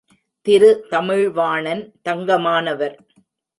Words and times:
Thiru 0.45 0.69
Tamilvanan 0.89 1.83
தங்கமானவர். 2.09 2.97